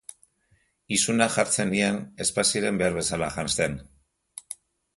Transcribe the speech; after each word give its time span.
Isuna 0.97 1.27
jartzen 1.35 1.69
nien 1.73 2.01
ez 2.25 2.29
baziren 2.39 2.81
behar 2.81 2.99
bezala 2.99 3.31
janzten. 3.39 3.79